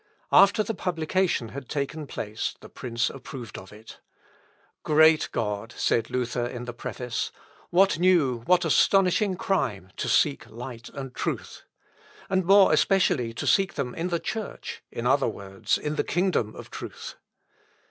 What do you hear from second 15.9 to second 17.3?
the kingdom of truth."